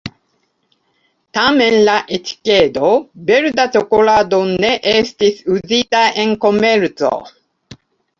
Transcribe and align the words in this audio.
Tamen 1.37 1.75
la 1.89 1.97
etikedo 2.17 2.89
“verda 3.27 3.65
ĉokolado 3.75 4.39
ne 4.63 4.71
estis 4.95 5.37
uzita 5.57 6.01
en 6.25 6.33
komerco. 6.47 7.13